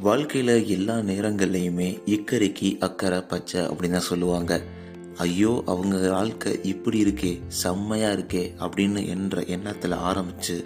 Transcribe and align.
வாழ்க்கையில் 0.00 0.66
எல்லா 0.66 0.96
நேரங்கள்லையுமே 0.96 1.86
இக்கரைக்கு 2.06 2.68
அக்கறை 2.78 3.20
பச்சை 3.20 3.60
அப்படின்னு 3.60 3.90
தான் 3.90 4.00
சொல்லுவாங்க. 4.00 4.60
ஐயோ 5.16 5.62
அவங்க 5.66 6.10
வாழ்க்கை 6.10 6.60
இப்படி 6.62 7.04
இருக்கே 7.04 7.40
செம்மையாக 7.46 8.16
இருக்கே 8.16 8.42
அப்படின்னு 8.58 9.08
என்ற 9.08 9.44
எண்ணத்தில் 9.44 9.96
ஆரம்பித்து 10.10 10.56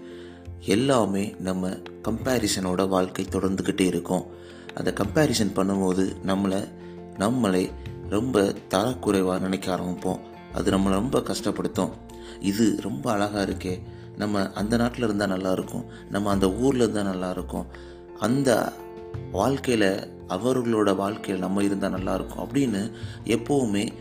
எல்லாமே 0.60 1.34
நம்ம 1.38 1.70
கம்பேரிசனோட 2.08 2.88
வாழ்க்கை 2.88 3.24
தொடர்ந்துக்கிட்டே 3.24 3.80
இருக்கும். 3.80 4.26
அந்த 4.74 4.92
கம்பேரிசன் 4.96 5.56
பண்ணும்போது 5.56 6.04
நம்மளை 6.26 6.60
நம்மளை 7.18 7.70
ரொம்ப 8.08 8.54
தரக்குறைவாக 8.68 9.40
நினைக்க 9.40 9.76
ஆரம்பிப்போம். 9.76 10.20
அது 10.54 10.70
நம்மளை 10.70 10.94
ரொம்ப 11.00 11.18
கஷ்டப்படுத்தும். 11.18 11.90
இது 12.40 12.78
ரொம்ப 12.80 13.12
அழகாக 13.12 13.50
இருக்கே 13.50 13.82
நம்ம 14.16 14.52
அந்த 14.52 14.76
நாட்டில் 14.76 15.04
இருந்தால் 15.04 15.28
நல்லா 15.28 15.52
இருக்கும். 15.52 15.84
நம்ம 16.10 16.30
அந்த 16.30 16.52
ஊரில் 16.52 16.80
இருந்தால் 16.80 17.12
நல்லாயிருக்கும் 17.12 17.66
அந்த 18.18 18.72
வாழ்க்கையில் 19.32 19.90
அவர்களோட 20.28 20.96
வாழ்க்கையில் 20.96 21.42
நம்ம 21.42 21.62
இருந்தால் 21.62 21.94
நல்லாயிருக்கும் 21.94 22.42
அப்படின்னு 22.44 22.82
எப்போவுமே 23.24 23.92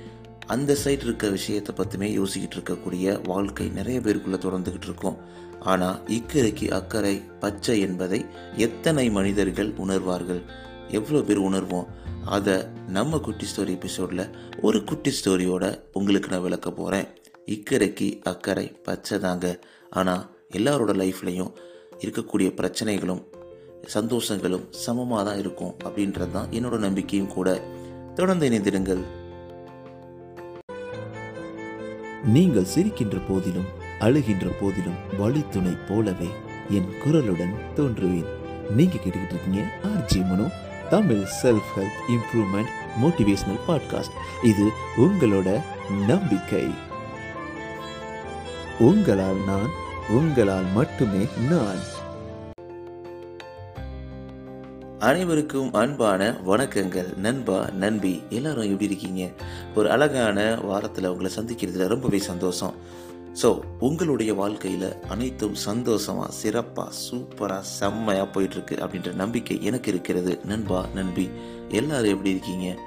அந்த 0.46 0.78
சைடு 0.84 1.04
இருக்க 1.04 1.30
விஷயத்தை 1.30 1.76
பற்றியுமே 1.76 2.18
யோசிக்கிட்டு 2.18 2.58
இருக்கக்கூடிய 2.58 3.28
வாழ்க்கை 3.28 3.70
நிறைய 3.70 4.00
பேருக்குள்ளே 4.00 4.40
தொடர்ந்துக்கிட்டு 4.46 4.84
இருக்கும். 4.84 5.18
ஆனால் 5.60 6.02
இக்கரைக்கு 6.08 6.72
அக்கறை 6.72 7.22
பச்சை 7.40 7.80
என்பதை 7.80 8.26
எத்தனை 8.58 9.10
மனிதர்கள் 9.10 9.74
உணர்வார்கள்? 9.74 10.42
எவ்வளோ 10.90 11.22
பேர் 11.22 11.38
உணர்வோம்? 11.38 11.88
அதை 12.26 12.64
நம்ம 12.88 13.18
குட்டி 13.18 13.46
ஸ்டோரி 13.46 13.70
எபிசோடில் 13.70 14.26
ஒரு 14.62 14.84
குட்டி 14.84 15.12
ஸ்டோரியோட 15.12 15.82
உங்களுக்கு 15.94 16.30
நான் 16.30 16.42
விளக்க 16.42 16.72
போகிறேன் 16.72 17.08
இக்கரைக்கு 17.46 18.22
அக்கறை 18.22 18.68
பச்சை 18.84 19.20
தாங்க. 19.20 19.60
ஆனால் 19.90 20.30
எல்லாரோட 20.52 20.94
லைஃப்லையும் 21.04 21.54
இருக்கக்கூடிய 22.00 22.50
பிரச்சனைகளும் 22.60 23.24
சந்தோஷங்களும் 23.86 24.68
சமமாக 24.70 25.30
தான் 25.30 25.40
இருக்கும் 25.40 25.76
அப்படின்றது 25.84 26.32
தான் 26.32 26.48
என்னோட 26.50 26.78
நம்பிக்கையும் 26.78 27.34
கூட. 27.34 27.62
தொடர்ந்து 28.16 28.50
இணைந்திருங்கள். 28.50 29.04
நீங்கள் 32.24 32.66
சிரிக்கின்ற 32.76 33.22
போதிலும் 33.28 33.66
அழுகின்ற 34.00 34.52
போதிலும் 34.60 35.18
வழித்துணை 35.18 35.72
போலவே 35.88 36.28
என் 36.70 36.94
குரலுடன் 37.06 37.54
தோன்றுவேன். 37.76 38.26
நீங்க 38.70 38.96
கேட்டுக்கிட்டு 38.96 39.30
இருக்கீங்க 39.30 39.72
RJ 39.84 40.26
Mano 40.26 40.52
Tamil 40.90 41.24
self 41.44 41.72
help 41.76 42.02
improvement 42.08 42.72
motivational 43.02 43.60
podcast 43.68 44.46
இது 44.46 44.70
உங்களோட 44.98 45.62
நம்பிக்கை. 46.08 46.64
உங்களால் 48.80 49.44
நான் 49.46 49.70
உங்களால் 50.10 50.66
மட்டுமே 50.74 51.26
நான். 51.50 52.01
அனைவருக்கும் 55.08 55.74
அன்பான 55.74 56.24
வணக்கங்கள். 56.46 57.18
நண்பா 57.18 57.70
நண்பி 57.74 58.22
எல்லாரும் 58.30 58.64
எப்படி 58.64 58.86
இருக்கீங்க? 58.86 59.30
ஒரு 59.76 59.92
அழகான 59.92 60.56
வாரத்தில் 60.56 61.08
உங்களை 61.08 61.32
சந்திக்கிறதுல 61.36 61.88
ரொம்பவே 61.88 62.20
சந்தோஷம். 62.20 62.74
ஸோ 63.42 63.60
உங்களுடைய 63.80 64.34
வாழ்க்கையில் 64.34 65.02
அனைத்தும் 65.08 65.56
சந்தோஷமாக 65.56 66.32
சிறப்பாக 66.32 66.94
சூப்பராக 67.06 67.68
செம்மையாக 67.80 68.30
போயிட்டுருக்கு 68.34 68.78
அப்படின்ற 68.84 69.14
நம்பிக்கை 69.14 69.64
எனக்கு 69.64 69.92
இருக்கிறது. 69.92 70.40
நண்பா 70.46 70.86
நண்பி 70.96 71.30
எல்லாரும் 71.70 72.12
எப்படி 72.12 72.30
இருக்கீங்க? 72.30 72.78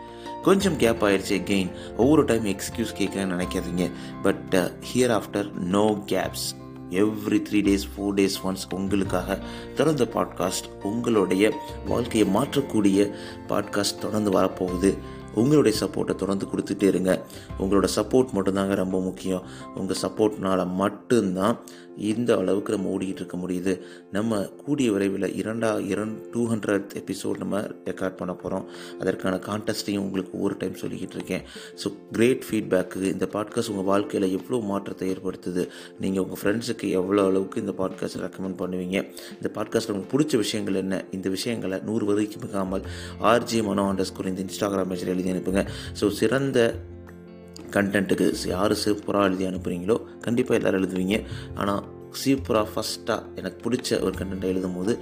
கொஞ்சம் 0.43 0.77
கேப் 0.77 1.05
ஆயிடுச்சு 1.05 1.39
கெயின் 1.51 1.73
ஒவ்வொரு 1.97 2.25
டைம் 2.25 2.45
எக்ஸ்கியூஸ் 2.45 2.99
கேட்குறேன்னு 2.99 3.37
நினைக்காதீங்க. 3.37 3.91
But 4.23 4.55
here 4.93 5.21
after 5.21 5.53
no 5.53 5.87
gaps 6.07 6.49
every 6.91 7.43
three 7.51 7.63
days 7.63 7.83
four 7.97 8.15
days 8.15 8.35
once 8.45 8.75
உங்களுக்காக 8.75 9.39
தொடர்ந்த 9.75 10.05
பாட்காஸ்ட் 10.05 10.83
உங்களுடைய 10.83 11.61
வாழ்க்கையை 11.87 12.35
மாற்றக்கூடிய 12.35 13.13
பாட்காஸ்ட் 13.49 13.99
தொடர்ந்து 14.01 14.31
வரப்போகுது. 14.31 14.99
உங்களுடைய 15.35 15.79
சப்போர்ட்டை 15.81 16.15
தொடர்ந்து 16.15 16.47
கொடுத்துட்டே 16.47 16.83
இருங்க. 16.83 17.27
உங்களோட 17.59 17.89
சப்போர்ட் 17.97 18.29
மட்டும்தாங்க 18.35 18.75
ரொம்ப 18.75 19.01
முக்கியம். 19.01 19.43
உங்கள் 19.75 19.97
சப்போர்ட்னால் 20.03 20.67
மட்டும்தான் 20.67 21.59
இந்த 21.97 22.37
அளவுக்கு 22.37 22.73
நம்ம 22.73 22.99
ஓடிக்கிட்டு 22.99 23.23
இருக்க 23.23 23.37
முடியுது. 23.37 23.81
நம்ம 24.11 24.47
கூடிய 24.47 24.93
விரைவில் 24.93 25.29
இரண்டா 25.43 25.87
இரண்டு 25.87 26.29
டூ 26.33 26.49
ஹண்ட்ரட் 26.49 26.89
எபிசோட் 27.03 27.39
நம்ம 27.39 27.61
ரெக்கார்ட் 27.61 28.17
பண்ண 28.17 28.35
போகிறோம் 28.35 28.69
அதற்கான 29.01 29.37
கான்டெஸ்ட்டையும் 29.37 29.99
உங்களுக்கு 29.99 30.33
ஒவ்வொரு 30.33 30.57
டைம் 30.57 30.75
சொல்லிக்கிட்டு 30.75 31.15
இருக்கேன். 31.15 31.43
ஸோ 31.85 31.93
கிரேட் 32.11 32.45
ஃபீட்பேக்கு 32.51 33.03
இந்த 33.03 33.29
பாட்காஸ்ட் 33.33 33.69
உங்கள் 33.69 33.85
வாழ்க்கையில் 33.85 34.31
எவ்வளோ 34.31 34.61
மாற்றத்தை 34.61 35.13
ஏற்படுத்துது? 35.15 35.69
நீங்கள் 35.99 36.23
உங்கள் 36.23 36.41
ஃப்ரெண்ட்ஸுக்கு 36.43 36.91
எவ்வளோ 36.91 37.25
அளவுக்கு 37.25 37.61
இந்த 37.61 37.75
பாட்காஸ்ட் 37.79 38.21
ரெக்கமெண்ட் 38.27 38.61
பண்ணுவீங்க? 38.63 39.07
இந்த 39.43 39.51
பாட்காஸ்ட்டில் 39.55 39.91
உங்களுக்கு 39.91 40.19
பிடிச்ச 40.19 40.37
விஷயங்கள் 40.37 40.75
என்ன? 40.75 41.05
இந்த 41.11 41.29
விஷயங்களை 41.29 41.81
நூறு 41.81 42.07
வரைக்கும் 42.07 42.43
மிகாமல் 42.45 42.83
ஆர்ஜி 43.21 43.63
மனோ 43.63 43.93
அண்டர்ஸ் 43.93 44.13
இந்த 44.27 44.43
இன்ஸ்டாகிராம் 44.43 44.91
பேஜில் 44.91 45.07
எழுதி 45.07 45.33
அனுப்புங்க. 45.33 45.69
ஸோ 46.01 46.09
சிறந்த 46.09 46.75
கண்டென்ட்டுக்கு 47.75 48.27
யார் 48.55 48.75
சூப்பராக 48.85 49.29
எழுதி 49.29 49.45
அனுப்புகிறீங்களோ 49.51 49.99
கண்டிப்பாக 50.27 50.59
எல்லோரும் 50.61 50.81
எழுதுவீங்க. 50.81 51.19
ஆனால் 51.61 51.85
சூப்பராக 52.23 52.67
ஃபஸ்ட்டாக 52.73 53.23
எனக்கு 53.41 53.59
பிடிச்ச 53.65 54.01
ஒரு 54.07 54.15
கண்டென்ட்டை 54.19 54.51
எழுதும் 54.55 54.77
போது 54.79 54.93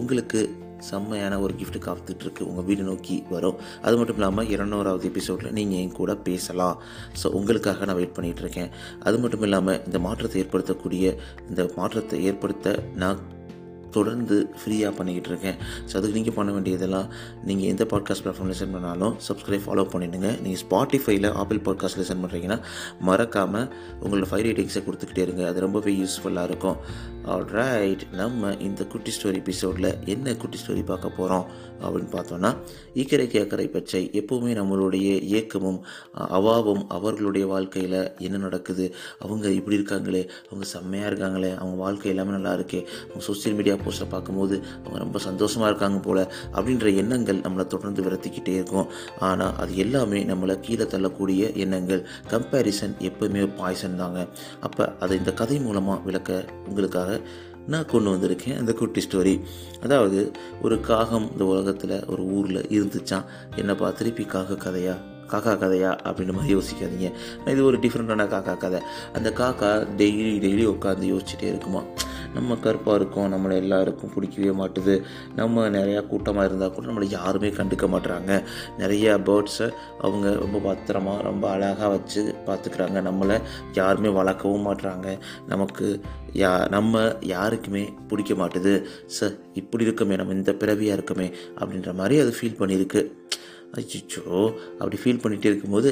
உங்களுக்கு 0.00 0.40
செம்மையான 0.88 1.38
ஒரு 1.44 1.52
கிஃப்ட் 1.60 1.78
காத்துட்ருக்கு. 1.86 2.42
உங்கள் 2.50 2.66
வீடு 2.66 2.82
நோக்கி 2.88 3.16
வரும். 3.34 3.56
அது 3.86 3.94
மட்டும் 3.98 4.18
இல்லாமல் 4.18 4.50
இரநூறாவது 4.54 5.06
எபிசோடில் 5.10 5.56
நீங்கள் 5.58 5.80
என் 5.84 5.96
கூட 6.00 6.12
பேசலாம். 6.28 6.76
ஸோ 7.20 7.26
உங்களுக்காக 7.38 7.86
நான் 7.88 7.98
வெயிட் 8.00 8.14
பண்ணிகிட்ருக்கேன் 8.18 8.70
அது 9.06 9.18
மட்டும் 9.22 9.44
இல்லாமல் 9.48 9.80
இந்த 9.88 10.00
மாற்றத்தை 10.06 10.38
ஏற்படுத்தக்கூடிய 10.44 11.16
இந்த 11.48 11.64
மாற்றத்தை 11.78 12.20
ஏற்படுத்த 12.30 12.76
நான் 13.02 13.20
தொடர்ந்து 13.90 14.36
ஃப்ரீயாக 14.60 14.92
பண்ணிக்கிட்டு 14.96 15.30
இருக்கேன் 15.32 15.56
ஸோ 15.88 15.94
அதுக்கு 15.98 16.16
நீங்கள் 16.18 16.34
பண்ண 16.34 16.52
வேண்டியதெல்லாம் 16.52 17.08
நீங்கள் 17.44 17.68
எந்த 17.68 17.84
பாட்காஸ்ட் 17.84 18.24
பிளாட்ஃபார்ம் 18.24 18.50
லிசன் 18.52 18.74
பண்ணாலும் 18.76 19.14
சப்ஸ்கிரைப் 19.28 19.64
ஃபாலோ 19.66 19.84
பண்ணிடுங்க. 19.94 20.28
நீங்கள் 20.42 20.62
ஸ்பாட்டிஃபைல 20.64 21.32
ஆப்பிள் 21.32 21.58
பாட்காஸ்ட் 21.58 22.00
லிசன் 22.00 22.22
பண்ணுறீங்கன்னா 22.24 22.58
மறக்காமல் 23.00 23.68
உங்களோட 24.02 24.28
ஃபைவ் 24.32 24.44
ரேட்டிங்ஸை 24.46 24.82
கொடுத்துக்கிட்டே 24.86 25.24
இருங்க. 25.26 25.48
அது 25.48 25.60
ரொம்பவே 25.60 25.92
யூஸ்ஃபுல்லாக 25.92 26.48
இருக்கும். 26.50 26.78
ரைட் 27.52 28.02
நம்ம 28.12 28.50
இந்த 28.66 28.84
குட்டி 28.84 29.10
ஸ்டோரி 29.10 29.38
எபிசோடில் 29.42 29.88
என்ன 30.04 30.34
குட்டி 30.34 30.58
ஸ்டோரி 30.58 30.82
பார்க்க 30.84 31.08
போகிறோம் 31.18 31.46
அப்படின்னு 31.82 32.10
பார்த்தோன்னா 32.14 32.50
ஈக்கரைக்கு 32.94 33.38
அக்கறை 33.42 33.66
பச்சை 33.68 34.10
எப்போவுமே 34.20 34.52
நம்மளுடைய 34.60 35.08
இயக்கமும் 35.22 35.80
அவாவும் 36.38 36.82
அவர்களுடைய 36.88 37.46
வாழ்க்கையில் 37.46 37.98
என்ன 38.18 38.36
நடக்குது? 38.36 38.86
அவங்க 39.18 39.48
இப்படி 39.48 39.76
இருக்காங்களே 39.76 40.22
அவங்க 40.48 40.66
செம்மையாக 40.74 41.10
இருக்காங்களே 41.10 41.50
அவங்க 41.56 41.76
வாழ்க்கை 41.84 42.10
எல்லாமே 42.10 42.30
நல்லா 42.30 42.54
இருக்கே 42.54 42.80
அவங்க 43.08 43.24
சோசியல் 43.28 43.58
மீடியா 43.58 43.76
போஸ்ட்டை 43.84 44.06
பார்க்கும்போது 44.08 44.56
அவங்க 44.82 44.98
ரொம்ப 44.98 45.18
சந்தோஷமாக 45.18 45.70
இருக்காங்க 45.70 45.98
போல் 45.98 46.22
அப்படின்ற 46.52 46.94
எண்ணங்கள் 46.96 47.44
நம்மளை 47.46 47.66
தொடர்ந்து 47.66 48.02
விரத்திக்கிட்டே 48.02 48.54
இருக்கும். 48.58 48.88
ஆனால் 49.18 49.56
அது 49.56 49.76
எல்லாமே 49.76 50.22
நம்மளை 50.24 50.56
கீழே 50.60 50.86
தள்ளக்கூடிய 50.94 51.52
எண்ணங்கள். 51.64 52.02
கம்பேரிசன் 52.30 52.96
எப்போவுமே 53.10 53.44
பாய்சன் 53.56 54.00
தாங்க. 54.02 54.26
அப்போ 54.60 54.96
அதை 55.00 55.16
இந்த 55.18 55.32
கதை 55.32 55.58
மூலமாக 55.58 56.02
விளக்க 56.08 56.44
உங்களுக்காக 56.68 57.20
நான் 57.66 57.86
கொண்டு 57.86 58.10
வந்திருக்கேன். 58.14 58.58
அந்த 58.58 58.72
குட்டி 58.72 59.00
ஸ்டோரி 59.06 59.34
அதாவது 59.82 60.20
ஒரு 60.62 60.76
காகம் 60.80 61.26
இந்த 61.32 61.44
உலகத்தில் 61.44 62.04
ஒரு 62.06 62.22
ஊரில் 62.36 62.68
இருந்துச்சான் 62.76 63.26
என்னப்பா 63.56 63.90
திருப்பி 63.90 64.24
காக 64.24 64.54
கதையா? 64.54 64.96
காக்கா 65.32 65.52
கதையா? 65.62 65.90
அப்படின்ற 66.08 66.32
மாதிரி 66.32 66.54
யோசிக்காதீங்க. 66.54 67.08
இது 67.52 67.64
ஒரு 67.64 67.78
டிஃப்ரெண்ட்டான 67.78 68.26
காக்கா 68.34 68.56
கதை. 68.56 68.80
அந்த 69.12 69.28
காக்கா 69.40 69.70
டெய்லி 70.00 70.30
டெய்லி 70.44 70.64
உட்காந்து 70.74 71.06
யோசிச்சுட்டே 71.12 71.48
இருக்குமா? 71.52 71.82
நம்ம 72.34 72.54
கருப்பாக 72.54 72.98
இருக்கோம் 72.98 73.32
நம்மளை 73.32 73.54
எல்லாருக்கும் 73.54 74.12
பிடிக்கவே 74.14 74.50
மாட்டுது. 74.60 75.02
நம்ம 75.36 75.68
நிறையா 75.68 76.06
கூட்டமாக 76.06 76.46
இருந்தால் 76.46 76.72
கூட 76.72 76.86
நம்மளை 76.86 77.08
யாருமே 77.10 77.48
கண்டுக்க 77.48 77.86
மாட்டுறாங்க 77.94 78.44
நிறையா 78.78 79.14
பேர்ட்ஸை 79.28 79.68
அவங்க 79.98 80.34
ரொம்ப 80.34 80.58
பத்திரமா 80.58 81.22
ரொம்ப 81.22 81.50
அழகாக 81.50 81.88
வச்சு 81.88 82.34
பார்த்துக்கிறாங்க 82.46 83.00
நம்மளை 83.08 83.40
யாருமே 83.72 84.08
வளர்க்கவும் 84.08 84.66
மாட்டுறாங்க 84.66 85.18
நமக்கு 85.46 86.00
யா 86.32 86.68
நம்ம 86.68 87.16
யாருக்குமே 87.20 87.92
பிடிக்க 88.08 88.34
மாட்டுது. 88.34 88.84
சார் 89.06 89.36
இப்படி 89.52 89.84
இருக்கமே 89.86 90.16
நம்ம 90.16 90.32
இந்த 90.32 90.52
பிறவியாக 90.52 91.00
இருக்கமே 91.00 91.32
அப்படின்ற 91.58 91.94
மாதிரி 91.94 92.20
அது 92.20 92.34
ஃபீல் 92.40 92.58
பண்ணியிருக்கு 92.58 93.02
அச்சோ 93.76 94.54
அப்படி 94.78 94.96
ஃபீல் 95.04 95.22
பண்ணிகிட்டே 95.22 95.44
இருக்கும்போது 95.44 95.90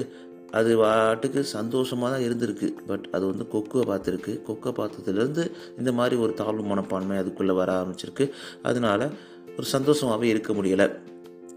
அது 0.52 0.84
வாட்டுக்கு 0.84 1.40
சந்தோஷமாக 1.40 2.10
தான் 2.12 2.24
இருந்திருக்கு. 2.26 2.68
பட் 2.86 3.06
அது 3.12 3.26
வந்து 3.26 3.46
கொக்குவை 3.52 3.84
பார்த்துருக்கு. 3.92 4.42
கொக்கை 4.48 4.72
பார்த்ததுலேருந்து 4.80 5.52
இந்த 5.78 5.92
மாதிரி 5.92 6.16
ஒரு 6.16 6.34
தாழ்வு 6.34 6.62
மனப்பான்மை 6.62 7.18
அதுக்குள்ளே 7.18 7.52
வர 7.52 7.72
ஆரம்பிச்சிருக்கு. 7.80 8.30
அதனால 8.62 9.10
ஒரு 9.56 9.66
சந்தோஷமாகவே 9.66 10.22
இருக்க 10.22 10.52
முடியலை. 10.52 10.88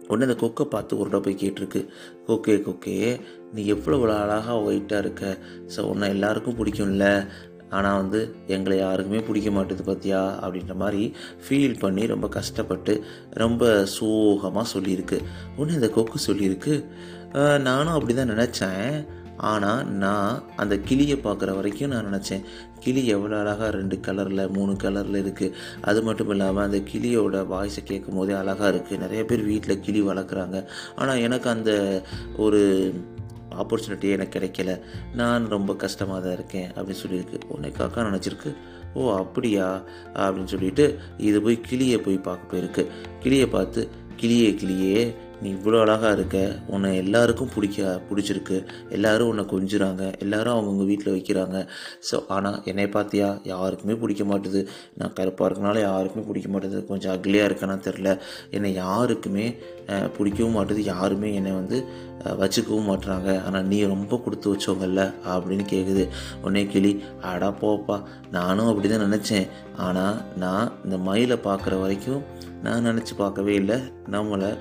உடனே 0.07 0.25
அந்த 0.31 0.37
கொக்கை 0.45 0.63
பார்த்து 0.63 0.97
ஒரு 0.97 1.21
போய் 1.21 1.41
கேட்டிருக்கு. 1.41 1.87
கொக்கே 2.27 2.61
கொக்கே 2.61 3.19
நீ 3.53 3.65
எவ்வளோ 3.65 3.97
அழகாக 4.15 4.57
ஒயிட்டாக 4.61 4.97
இருக்க. 4.97 5.37
ஸோ 5.75 5.79
உன்னை 5.81 6.09
எல்லாருக்கும் 6.09 6.59
பிடிக்கும்ல. 6.59 7.07
ஆனால் 7.69 7.97
வந்து 8.01 8.35
எங்களை 8.47 8.77
யாருக்குமே 8.77 9.19
பிடிக்க 9.25 9.49
மாட்டேது 9.49 9.83
பார்த்தியா 9.89 10.21
அப்படின்ற 10.43 10.75
மாதிரி 10.75 11.13
ஃபீல் 11.45 11.77
பண்ணி 11.79 12.05
ரொம்ப 12.07 12.27
கஷ்டப்பட்டு 12.27 13.03
ரொம்ப 13.29 13.85
சோகமாக 13.85 14.65
சொல்லியிருக்கு. 14.73 15.17
உடனே 15.55 15.73
இந்த 15.73 15.89
கொக்கு 15.89 16.19
சொல்லியிருக்கு 16.27 16.85
நானும் 17.67 17.95
அப்படி 17.95 18.13
தான் 18.13 18.33
நினச்சேன். 18.35 19.05
ஆனால் 19.37 19.81
நான் 20.03 20.41
அந்த 20.55 20.75
கிளியை 20.87 21.15
பார்க்குற 21.17 21.49
வரைக்கும் 21.55 21.91
நான் 21.93 22.07
நினச்சேன். 22.09 22.41
கிளி 22.83 23.01
எவ்வளோ 23.07 23.35
அழகாக 23.39 23.69
ரெண்டு 23.77 23.95
கலரில் 24.07 24.51
மூணு 24.55 24.73
கலரில் 24.83 25.19
இருக்குது 25.21 25.53
அது 25.81 25.99
மட்டும் 26.03 26.29
இல்லாமல் 26.29 26.65
அந்த 26.65 26.79
கிளியோட 26.91 27.43
வாய்ஸை 27.53 27.83
கேட்கும் 27.83 28.17
போதே 28.19 28.33
அழகாக 28.33 28.71
இருக்குது 28.73 28.97
நிறைய 28.97 29.25
பேர் 29.25 29.43
வீட்டில் 29.51 29.81
கிளி 29.85 30.01
வளர்க்குறாங்க. 30.01 30.59
ஆனால் 30.95 31.23
எனக்கு 31.27 31.49
அந்த 31.49 32.03
ஒரு 32.37 32.61
ஆப்பர்ச்சுனிட்டியே 33.61 34.15
எனக்கு 34.17 34.35
கிடைக்கல. 34.39 34.73
நான் 35.13 35.47
ரொம்ப 35.47 35.75
கஷ்டமாக 35.75 36.19
தான் 36.25 36.33
இருக்கேன் 36.33 36.69
அப்படின்னு 36.75 37.03
சொல்லியிருக்கு. 37.03 37.39
உன்னை 37.47 37.71
காக்கா 37.79 38.07
நினச்சிருக்கு. 38.09 38.51
ஓ 38.93 39.15
அப்படியா? 39.15 39.83
அப்படின்னு 40.13 40.51
சொல்லிட்டு 40.55 40.99
இது 41.17 41.41
போய் 41.41 41.65
கிளியை 41.69 41.97
போய் 41.97 42.17
பார்க்க 42.17 42.51
போயிருக்கு. 42.53 42.85
கிளியை 43.23 43.47
பார்த்து 43.47 43.81
கிளியே 44.21 44.49
கிளியே 44.61 45.01
நீ 45.43 45.47
இவ்வளோ 45.57 45.77
அழகாக 45.83 46.13
இருக்க 46.17 46.37
உன்னை 46.73 46.89
எல்லாருக்கும் 47.01 47.51
பிடிக்க 47.55 47.93
பிடிச்சிருக்கு. 48.09 48.57
எல்லாரும் 48.95 49.29
உன்னை 49.31 49.43
கொஞ்சுறாங்க. 49.53 50.03
எல்லாரும் 50.23 50.53
அவங்கவுங்க 50.55 50.85
வீட்டில் 50.91 51.13
வைக்கிறாங்க. 51.15 51.57
ஸோ 52.07 52.15
ஆனால் 52.35 52.57
என்னை 52.71 52.87
பார்த்தியா 52.95 53.29
யாருக்குமே 53.53 53.95
பிடிக்க 54.01 54.23
மாட்டுது. 54.31 54.61
நான் 54.99 55.15
கருப்பாக 55.19 55.47
இருக்கனால 55.49 55.81
யாருக்குமே 55.89 56.25
பிடிக்க 56.29 56.49
மாட்டுது. 56.53 56.79
கொஞ்சம் 56.89 57.13
அக்லியாக 57.15 57.49
இருக்கேனா 57.49 57.77
தெரில. 57.87 58.11
என்னை 58.57 58.71
யாருக்குமே 58.83 59.45
பிடிக்கவும் 60.17 60.57
மாட்டுது. 60.59 60.81
யாருமே 60.93 61.29
என்னை 61.39 61.53
வந்து 61.59 61.77
வச்சுக்கவும் 62.41 62.89
மாட்டுறாங்க 62.89 63.29
ஆனால் 63.47 63.67
நீ 63.71 63.77
ரொம்ப 63.93 64.13
கொடுத்து 64.23 64.47
வச்சவங்கல்ல 64.53 65.01
அப்படின்னு 65.33 65.65
கேட்குது 65.71 66.03
உடனே 66.41 66.63
கிளி 66.73 66.91
அடா 67.29 67.49
போப்பா. 67.61 67.97
நானும் 68.37 68.69
அப்படி 68.71 68.89
தான் 68.89 69.05
நினச்சேன். 69.07 69.47
ஆனால் 69.87 70.19
நான் 70.43 70.73
இந்த 70.85 70.97
மயிலை 71.07 71.37
பார்க்குற 71.47 71.75
வரைக்கும் 71.83 72.21
நான் 72.65 72.87
நினச்சி 72.89 73.13
பார்க்கவே 73.23 73.53
இல்லை. 73.61 73.79
நம்மளை 74.15 74.51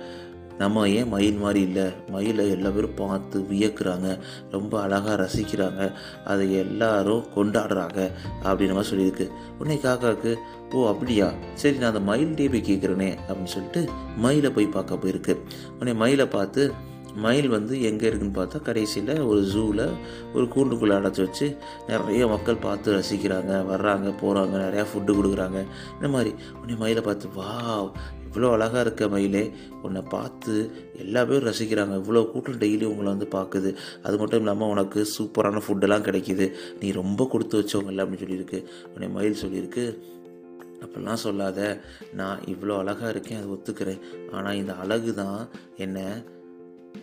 நம்ம 0.58 0.88
ஏன் 0.88 1.08
மயில் 1.08 1.36
மாதிரி 1.36 1.60
இல்லை? 1.60 1.82
மயிலை 2.08 2.50
எல்லா 2.50 2.70
பேரும் 2.70 2.94
பார்த்து 2.94 3.40
வியக்குறாங்க. 3.40 4.18
ரொம்ப 4.50 4.80
அழகாக 4.80 5.16
ரசிக்கிறாங்க. 5.22 5.92
அதை 6.24 6.52
எல்லாரும் 6.54 7.26
கொண்டாடுறாங்க 7.36 8.10
அப்படின்ற 8.42 8.74
மாதிரி 8.74 8.90
சொல்லியிருக்கு. 8.90 9.30
உடனே 9.58 9.80
காக்காவுக்கு 9.82 10.36
ஓ 10.72 10.88
அப்படியா? 10.88 11.32
சரி 11.54 11.76
நான் 11.76 11.94
அந்த 11.94 12.12
மயில்கிட்டே 12.12 12.50
போய் 12.50 12.68
கேட்குறேனே 12.68 13.18
அப்படின்னு 13.28 13.44
சொல்லிட்டு 13.44 13.88
மயிலை 14.16 14.50
போய் 14.50 14.66
பார்க்க 14.66 14.94
போயிருக்கு. 14.94 15.36
உடனே 15.78 15.98
மயிலை 15.98 16.26
பார்த்து 16.26 16.72
மயில் 17.24 17.48
வந்து 17.56 17.74
எங்கே 17.88 18.06
இருக்குன்னு 18.08 18.38
பார்த்தா 18.38 18.58
கடைசியில் 18.68 19.12
ஒரு 19.30 19.40
ஜூவில் 19.52 19.84
ஒரு 20.34 20.44
கூண்டுக்குள்ளே 20.54 20.94
அடைச்சி 20.98 21.20
வச்சு 21.24 21.46
நிறைய 21.88 22.26
மக்கள் 22.34 22.64
பார்த்து 22.66 22.96
ரசிக்கிறாங்க 22.98 23.52
வர்றாங்க 23.72 24.08
போகிறாங்க 24.22 24.54
நிறையா 24.64 24.84
ஃபுட்டு 24.90 25.16
கொடுக்குறாங்க. 25.18 25.60
இந்த 25.96 26.08
மாதிரி 26.14 26.32
உடனே 26.60 26.76
மயிலை 26.84 27.02
பார்த்து 27.08 27.28
வா 27.38 27.50
இவ்வளோ 28.28 28.48
அழகாக 28.54 28.80
இருக்க 28.80 29.04
மயிலே. 29.08 29.42
உன்னை 29.86 30.00
பார்த்து 30.14 30.54
எல்லா 31.02 31.20
பேரும் 31.28 31.48
ரசிக்கிறாங்க. 31.50 31.94
இவ்வளோ 32.02 32.20
கூட்டம் 32.32 32.60
டெய்லி 32.64 32.84
உங்களை 32.90 33.08
வந்து 33.14 33.28
பார்க்குது. 33.36 33.70
அது 34.06 34.16
மட்டும் 34.20 34.42
இல்லாமல் 34.42 34.72
உனக்கு 34.74 35.00
சூப்பரான 35.14 35.62
ஃபுட்டெல்லாம் 35.66 36.06
கிடைக்கிது. 36.08 36.46
நீ 36.80 36.88
ரொம்ப 37.00 37.28
கொடுத்து 37.32 37.60
வச்சவங்கல்ல 37.60 38.04
அப்படின்னு 38.04 38.24
சொல்லியிருக்கு. 38.24 38.60
உடனே 38.90 39.08
மயில் 39.16 39.42
சொல்லியிருக்கு. 39.44 39.86
அப்படிலாம் 40.82 41.24
சொல்லாத. 41.26 41.60
நான் 42.20 42.42
இவ்வளோ 42.52 42.74
அழகாக 42.82 43.12
இருக்கேன். 43.14 43.40
அது 43.40 43.54
ஒத்துக்கிறேன். 43.54 44.02
ஆனால் 44.32 44.58
இந்த 44.62 44.74
அழகு 44.82 45.12
தான் 45.22 45.40
என்னை 45.86 46.04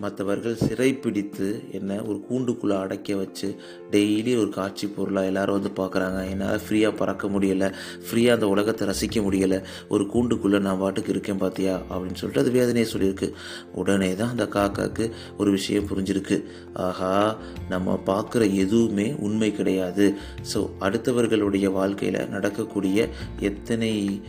மற்றவர்கள் 0.04 0.56
சிறை 0.56 0.94
பிடித்து 0.94 1.64
என்னை 1.72 1.98
ஒரு 2.00 2.18
கூண்டுக்குள்ளே 2.30 2.76
அடைக்க 2.80 3.16
வச்சு 3.16 3.56
டெய்லி 3.92 4.40
ஒரு 4.40 4.50
காட்சி 4.50 4.88
பொருளாக 4.88 5.30
எல்லாரும் 5.30 5.58
வந்து 5.58 5.72
பார்க்குறாங்க. 5.82 6.30
என்னால் 6.32 6.62
ஃப்ரீயாக 6.64 6.94
பறக்க 6.96 7.28
முடியலை. 7.28 7.74
ஃப்ரீயாக 8.08 8.38
அந்த 8.38 8.48
உலகத்தை 8.48 8.88
ரசிக்க 8.88 9.22
முடியலை. 9.28 9.60
ஒரு 9.90 10.04
கூண்டுக்குள்ளே 10.14 10.60
நான் 10.60 10.80
பாட்டுக்கு 10.80 11.14
இருக்கேன் 11.16 11.42
பார்த்தியா? 11.42 11.76
அப்படின்னு 11.92 12.20
சொல்லிட்டு 12.22 12.44
அது 12.44 12.52
வேதனையை 12.52 12.88
சொல்லியிருக்கு. 12.94 13.30
உடனே 13.74 14.16
தான் 14.16 14.30
அந்த 14.30 14.48
காக்காக்கு 14.58 15.12
ஒரு 15.38 15.52
விஷயம் 15.52 15.88
புரிஞ்சிருக்கு. 15.94 16.40
ஆஹா 16.74 17.38
நம்ம 17.70 17.98
பார்க்குற 18.06 18.54
எதுவுமே 18.54 19.16
உண்மை 19.20 19.52
கிடையாது. 19.52 20.14
ஸோ 20.54 20.62
அடுத்தவர்களுடைய 20.80 21.72
வாழ்க்கையில் 21.72 22.22
நடக்கக்கூடிய 22.28 23.08
எத்தனை 23.40 24.22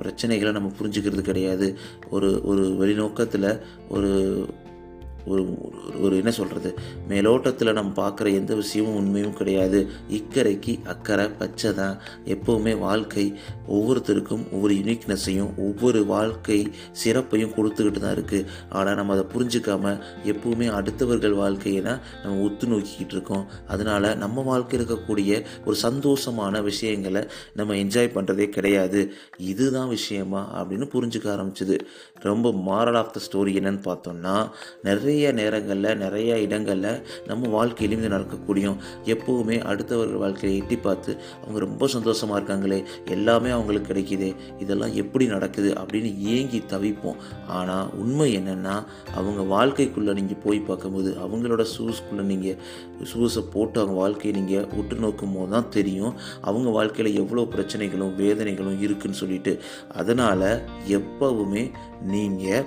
பிரச்சனைகளை 0.00 0.50
நம்ம 0.52 0.68
புரிஞ்சுக்கிறது 0.80 1.22
கிடையாது. 1.22 1.68
ஒரு 2.10 2.40
ஒரு 2.44 2.64
வெளிநோக்கத்தில் 2.80 3.50
ஒரு 3.88 4.12
ஒரு 5.26 5.46
ஒரு- 6.02 6.14
என்ன 6.16 6.30
சொல்கிறது 6.30 6.74
மேலோட்டத்தில் 7.08 7.72
நம்ம 7.72 8.08
பார்க்குற 8.08 8.32
எந்த 8.32 8.54
விஷயமும் 8.54 8.94
உண்மையும் 8.94 9.32
கிடையாது. 9.32 9.88
இக்கரைக்கு 10.10 10.86
அக்கறை 10.86 11.28
பச்சை 11.28 11.74
தான் 11.74 11.98
எப்போவுமே 12.24 12.78
வாழ்க்கை 12.78 13.38
ஒவ்வொருத்தருக்கும் 13.68 14.50
ஒவ்வொரு 14.50 14.74
யூனிக்னஸையும் 14.74 15.56
ஒவ்வொரு 15.56 16.06
வாழ்க்கை 16.06 16.70
சிறப்பையும் 17.04 17.50
கொடுத்துக்கிட்டு 17.50 17.98
தான் 17.98 18.14
இருக்குது 18.14 18.46
ஆனால் 18.68 18.94
நம்ம 18.94 19.12
அதை 19.12 19.24
புரிஞ்சுக்காம 19.34 19.98
எப்போவுமே 20.24 20.70
அடுத்தவர்கள் 20.70 21.32
வாழ்க்கையை 21.32 21.82
தான் 21.82 22.00
நம்ம 22.22 22.40
ஒத்து 22.40 22.66
நோக்கிக்கிட்டு 22.66 23.12
இருக்கோம். 23.12 23.46
அதனால் 23.66 24.16
நம்ம 24.16 24.42
வாழ்க்கையில் 24.42 24.88
இருக்கக்கூடிய 24.88 25.44
ஒரு 25.64 25.76
சந்தோஷமான 25.82 26.62
விஷயங்களை 26.62 27.26
நம்ம 27.54 27.74
என்ஜாய் 27.74 28.14
பண்ணுறதே 28.14 28.48
கிடையாது. 28.48 29.12
இதுதான் 29.38 29.88
விஷயமா 29.88 30.64
அப்படின்னு 30.64 30.84
புரிஞ்சுக்க 30.94 31.26
ஆரம்பிச்சது. 31.36 31.80
ரொம்ப 32.14 32.50
மாரல் 32.50 32.96
ஆஃப் 32.96 33.12
த 33.12 33.20
ஸ்டோரி 33.20 33.46
என்னன்னு 33.46 33.84
பார்த்தோம்னா 33.84 34.50
நிறைய 34.82 35.14
நிறைய 35.16 35.32
நேரங்களில் 35.32 35.98
நிறைய 35.98 36.30
இடங்களில் 36.44 37.02
நம்ம 37.26 37.48
வாழ்க்கையிலும் 37.48 38.00
இது 38.00 38.08
நடக்கக்கூடியும் 38.08 38.80
எப்போவுமே 39.12 39.56
அடுத்தவர்கள் 39.70 40.22
வாழ்க்கையை 40.22 40.56
எட்டி 40.60 40.76
பார்த்து 40.76 41.10
அவங்க 41.42 41.58
ரொம்ப 41.58 41.86
சந்தோஷமாக 41.94 42.38
இருக்காங்களே 42.38 42.78
எல்லாமே 43.14 43.50
அவங்களுக்கு 43.50 43.88
கிடைக்குதே 43.92 44.28
இதெல்லாம் 44.58 44.94
எப்படி 45.02 45.26
நடக்குது 45.26 45.70
அப்படின்னு 45.80 46.10
ஏங்கி 46.34 46.60
தவிப்போம். 46.72 47.20
ஆனால் 47.58 47.86
உண்மை 48.00 48.26
என்னென்னா 48.38 48.74
அவங்க 49.14 49.42
வாழ்க்கைக்குள்ளே 49.54 50.14
நீங்கள் 50.18 50.42
போய் 50.44 50.60
பார்க்கும்போது 50.68 51.12
அவங்களோட 51.26 51.64
ஷூஸ்க்குள்ளே 51.74 52.26
நீங்கள் 52.32 52.58
ஷூஸை 53.12 53.44
போட்டு 53.54 53.80
அவங்க 53.80 53.96
வாழ்க்கையை 54.00 54.34
நீங்கள் 54.40 54.68
உற்று 54.80 54.98
நோக்கும் 55.04 55.34
போது 55.36 55.50
தான் 55.50 55.72
தெரியும் 55.78 56.14
அவங்க 56.40 56.68
வாழ்க்கையில் 56.78 57.18
எவ்வளோ 57.22 57.46
பிரச்சனைகளும் 57.56 58.14
வேதனைகளும் 58.22 58.82
இருக்குதுன்னு 58.86 59.22
சொல்லிட்டு. 59.22 59.54
அதனால் 60.02 60.46
எப்பவுமே 60.98 61.64
நீங்கள் 62.14 62.66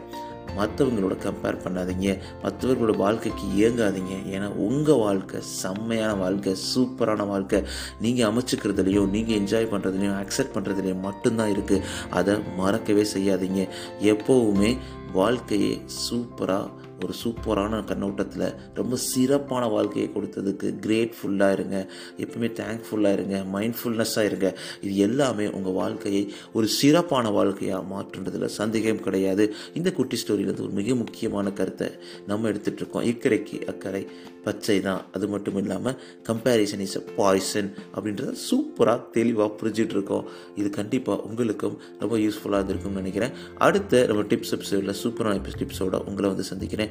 மற்றவங்களோட 0.57 1.15
கம்பேர் 1.25 1.61
பண்ணாதீங்க. 1.65 2.17
மற்றவர்களோட 2.43 2.97
வாழ்க்கைக்கு 2.97 3.43
இயங்காதீங்க 3.57 4.15
ஏன்னா 4.35 4.47
உங்கள் 4.67 4.97
வாழ்க்கை 4.97 5.41
செம்மையான 5.41 6.13
வாழ்க்கை 6.13 6.55
சூப்பரான 6.75 7.27
வாழ்க்கை. 7.27 7.63
நீங்கள் 8.01 8.29
அமைச்சுக்கிறதுலையும் 8.31 9.09
நீங்கள் 9.09 9.39
என்ஜாய் 9.39 9.71
பண்ணுறதுலையும் 9.73 10.19
அக்செப்ட் 10.23 10.55
பண்ணுறதுலையும் 10.55 11.05
மட்டும்தான் 11.07 11.51
இருக்குது 11.51 11.83
அதை 12.09 12.35
மறக்கவே 12.57 13.05
செய்யாதீங்க. 13.13 13.67
எப்போவுமே 14.01 14.77
வாழ்க்கையை 15.13 15.81
சூப்பராக 16.09 16.69
ஒரு 17.03 17.13
சூப்பரான 17.23 17.83
கண்ணோட்டத்தில் 17.85 18.55
ரொம்ப 18.73 18.95
சிறப்பான 18.95 19.67
வாழ்க்கையை 19.67 20.11
கொடுத்ததுக்கு 20.15 20.67
கிரேட்ஃபுல்லாக 20.85 21.51
இருங்க. 21.51 21.77
எப்பவுமே 22.17 22.49
தேங்க்ஃபுல்லாக 22.61 23.17
இருங்க 23.17 23.45
மைண்ட்ஃபுல்னஸ்ஸாக 23.53 24.29
இருங்க. 24.29 24.57
இது 24.81 24.95
எல்லாமே 24.97 25.47
உங்கள் 25.47 25.77
வாழ்க்கையை 25.81 26.23
ஒரு 26.53 26.67
சிறப்பான 26.67 27.29
வாழ்க்கையாக 27.29 27.83
மாற்றுன்றதில் 27.93 28.45
சந்தேகம் 28.45 29.03
கிடையாது. 29.07 29.53
இந்த 29.73 29.91
குட்டி 29.91 30.17
ஸ்டோரியிலேருந்து 30.23 30.67
ஒரு 30.67 30.75
மிக 30.81 30.95
முக்கியமான 30.95 31.51
கருத்தை 31.51 31.89
நம்ம 32.27 32.49
எடுத்துகிட்டு 32.49 32.83
இருக்கோம். 32.83 33.05
இக்கரைக்கு 33.11 33.59
அக்கறை 33.73 34.03
பச்சை 34.43 34.81
தான். 34.81 35.01
அது 35.11 35.27
மட்டும் 35.27 35.57
இல்லாமல் 35.61 35.97
கம்பேரிசன் 36.27 36.83
இஸ் 36.85 36.97
அ 36.97 37.03
பாய்சன் 37.17 37.69
அப்படின்றத 37.95 38.33
சூப்பராக 38.49 38.99
தெளிவாக 39.11 39.49
புரிஞ்சிட்டு 39.61 39.95
இருக்கோம். 39.97 40.27
இது 40.55 40.69
கண்டிப்பாக 40.69 41.21
உங்களுக்கும் 41.21 41.75
ரொம்ப 41.99 42.17
யூஸ்ஃபுல்லாக 42.17 42.61
இருந்திருக்கும்னு 42.61 43.01
நினைக்கிறேன். 43.03 43.33
அடுத்த 43.67 44.05
நம்ம 44.05 44.21
டிப்ஸ் 44.21 44.53
எபிசோடில் 44.57 44.95
சூப்பரான 45.03 45.41
டிப்ஸோட 45.59 45.95
உங்களை 46.09 46.27
வந்து 46.29 46.43
சந்திக்கிறேன். 46.43 46.88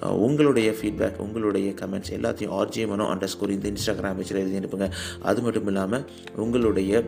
உங்களுடைய 0.00 0.70
ஃபீட்பேக் 0.70 1.16
உங்களுடைய 1.16 1.70
கமெண்ட்ஸ் 1.70 2.12
எல்லாத்தையும் 2.12 2.54
ஆர்ஜே 2.60 2.86
மனோ 2.86 3.14
அண்டர் 3.14 3.24
ஸ்கோர் 3.24 3.50
இந்த 3.50 3.70
இன்ஸ்டாகிராம் 3.70 4.16
வச்சு 4.16 4.36
எழுதி 4.36 4.58
அனுப்புங்க. 4.58 4.90
அது 5.22 5.42
மட்டும் 5.42 5.66
இல்லாமல் 5.66 6.04
உங்களுடைய 6.36 7.02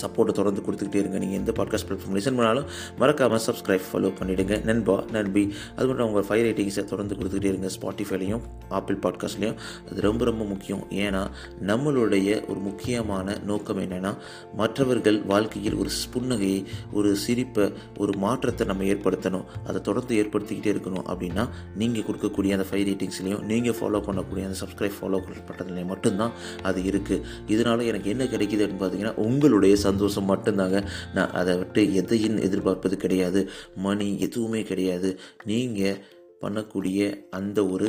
சப்போர்ட்டை 0.00 0.34
தொடர்ந்து 0.40 0.62
கொடுத்துக்கிட்டே 0.66 1.00
இருங்க. 1.02 1.18
நீங்கள் 1.18 1.38
எந்த 1.38 1.52
பாட்காஸ்ட் 1.58 1.88
பிளாட்ஃபார்ம் 1.88 2.16
லிசன் 2.18 2.38
பண்ணாலும் 2.38 2.66
மறக்காமல் 2.98 3.42
சப்ஸ்கிரைப் 3.46 3.86
ஃபாலோ 3.88 4.10
பண்ணிவிடுங்க 4.20 4.64
நண்பா 4.64 5.04
நண்பி 5.12 5.44
அது 5.76 5.86
மட்டும் 5.86 6.06
உங்கள் 6.06 6.26
ஃபைவ் 6.28 6.44
ரேட்டிங்ஸை 6.46 6.84
தொடர்ந்து 6.84 7.14
கொடுத்துக்கிட்டே 7.14 7.52
இருங்க. 7.52 7.70
ஸ்பாட்டிஃபைலையும் 7.76 8.42
ஆப்பிள் 8.68 8.96
பாட்காஸ்ட்லேயும் 8.96 9.58
அது 9.90 10.00
ரொம்ப 10.00 10.24
ரொம்ப 10.24 10.44
முக்கியம். 10.44 10.84
ஏன்னா 10.90 11.22
நம்மளுடைய 11.66 12.28
ஒரு 12.50 12.60
முக்கியமான 12.68 13.36
நோக்கம் 13.46 13.80
என்னென்னா 13.80 14.12
மற்றவர்கள் 14.56 15.18
வாழ்க்கையில் 15.24 15.74
ஒரு 15.74 15.90
புன்னகையை 16.14 16.64
ஒரு 16.92 17.16
சிரிப்பை 17.16 17.66
ஒரு 17.98 18.12
மாற்றத்தை 18.18 18.66
நம்ம 18.66 18.84
ஏற்படுத்தணும். 18.84 19.46
அதை 19.66 19.80
தொடர்ந்து 19.80 20.14
ஏற்படுத்திக்கிட்டே 20.22 20.72
இருக்கணும் 20.74 21.06
அப்படின்னா 21.12 21.44
நீங்கள் 21.76 22.02
கொடுக்கக்கூடிய 22.02 22.56
அந்த 22.56 22.66
ஃபைவ் 22.70 22.84
ரேட்டிங்ஸ்லேயும் 22.88 23.42
நீங்கள் 23.42 23.76
ஃபாலோ 23.80 24.00
பண்ணக்கூடிய 24.08 24.44
அந்த 24.48 24.56
சப்ஸ்கிரைப் 24.62 24.96
ஃபாலோ 25.00 25.20
பண்ணுறதுலேயும் 25.48 25.90
மட்டும்தான் 25.92 26.32
அது 26.62 26.80
இருக்குது 26.82 27.22
இதனால் 27.46 27.80
எனக்கு 27.80 28.10
என்ன 28.10 28.24
கிடைக்குது 28.24 28.64
அப்படின்னு 28.64 28.84
பார்த்தீங்கன்னா 28.84 29.14
உங்களுடைய 29.14 29.76
சந்தோஷம் 29.88 30.30
மட்டும்தாங்க. 30.32 30.78
நான் 31.16 31.34
அதை 31.40 31.54
விட்டு 31.60 31.82
எதையும் 32.00 32.40
எதிர்பார்ப்பது 32.48 32.96
கிடையாது. 33.04 33.42
மணி 33.88 34.08
எதுவுமே 34.28 34.62
கிடையாது. 34.72 35.10
நீங்கள் 35.52 36.00
பண்ணக்கூடிய 36.42 37.00
அந்த 37.40 37.60
ஒரு 37.74 37.88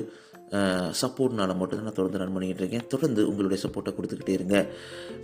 சப்போர்ட்னால 1.02 1.52
மட்டும்தான் 1.60 1.88
நான் 1.88 1.96
தொடர்ந்து 2.00 2.20
ரன் 2.22 2.34
பண்ணிக்கிட்டு 2.34 2.64
இருக்கேன். 2.64 2.84
தொடர்ந்து 2.94 3.22
உங்களுடைய 3.30 3.60
சப்போர்ட்டை 3.64 3.92
கொடுத்துக்கிட்டே 3.98 4.34
இருங்க. 4.38 4.58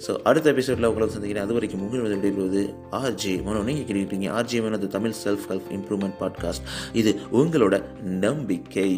ஸோ 0.06 0.12
அடுத்த 0.30 0.48
எபிசோடில் 0.54 0.88
உங்களை 0.90 1.08
சந்திக்கிறேன். 1.16 1.46
அது 1.46 1.56
வரைக்கும் 1.58 1.84
உங்கள் 1.86 2.04
விடைபெறுவது 2.06 2.62
ஆர்ஜே 3.00 3.34
மனோ. 3.48 3.60
நீங்கள் 3.68 3.86
கேட்டுக்கிட்டீங்க 3.90 4.30
RJ 4.38 4.62
Mano 4.66 4.80
Tamil 4.98 5.16
self 5.24 5.46
help 5.52 5.70
improvement 5.78 6.18
podcast 6.22 6.66
இது 7.02 7.14
உங்களோட 7.42 7.78
நம்பிக்கை. 8.26 8.92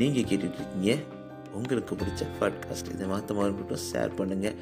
நீங்கள் 0.00 0.28
கேட்டுட்ருக்கீங்க 0.30 0.96
உங்களுக்கு 1.58 1.94
பிடிச்ச 2.00 2.24
பாட்காஸ்ட் 2.40 2.90
இதை 2.94 3.06
மாற்ற 3.12 3.34
மாதிரி 3.38 3.54
மட்டும் 3.58 3.84
ஷேர் 3.90 4.18
பண்ணுங்கள் 4.18 4.56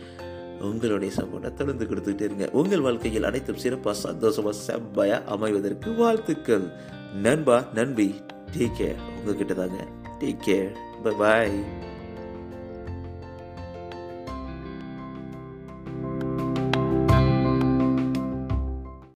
உங்களுடைய 0.60 1.12
சப்போர்ட்டை 1.16 1.54
தொடர்ந்து 1.54 1.84
கொடுத்துக்கிட்டே 1.84 2.20
இருங்க. 2.20 2.48
உங்கள் 2.52 2.80
வாழ்க்கையில் 2.80 3.24
அனைத்தும் 3.24 3.56
சிறப்பாக 3.56 3.98
சந்தோஷமாக 3.98 4.56
செவ்வாயாக 4.66 5.24
அமைவதற்கு 5.24 5.94
வாழ்த்துக்கள். 5.94 6.72
நண்பா 7.14 7.64
நண்பி 7.74 8.14
டேக் 8.58 8.70
கேர் 8.78 8.96
உங்ககிட்ட 9.18 9.54
தாங்க 9.54 9.86
டேக் 10.20 10.42
கேர் 10.46 10.76
பை 11.02 11.12
பாய் 11.18 11.84